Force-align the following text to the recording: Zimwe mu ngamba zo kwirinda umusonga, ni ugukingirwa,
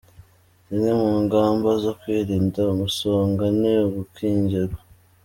Zimwe 0.67 0.91
mu 1.01 1.11
ngamba 1.23 1.69
zo 1.83 1.91
kwirinda 1.99 2.59
umusonga, 2.73 3.43
ni 3.59 3.71
ugukingirwa, 3.87 4.79